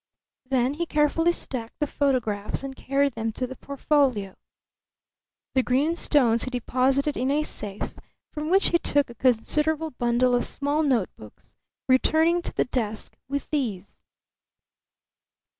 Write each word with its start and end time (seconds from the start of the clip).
Then 0.47 0.73
he 0.73 0.87
carefully 0.87 1.31
stacked 1.31 1.77
the 1.79 1.85
photographs 1.85 2.63
and 2.63 2.75
carried 2.75 3.13
them 3.13 3.31
to 3.33 3.45
the 3.45 3.55
portfolio. 3.55 4.35
The 5.53 5.61
green 5.61 5.95
stones 5.95 6.43
he 6.43 6.49
deposited 6.49 7.15
in 7.15 7.29
a 7.29 7.43
safe, 7.43 7.93
from 8.33 8.49
which 8.49 8.69
he 8.69 8.79
took 8.79 9.11
a 9.11 9.13
considerable 9.13 9.91
bundle 9.91 10.35
of 10.35 10.43
small 10.45 10.81
notebooks, 10.81 11.55
returning 11.87 12.41
to 12.41 12.51
the 12.55 12.65
desk 12.65 13.15
with 13.29 13.51
these. 13.51 14.01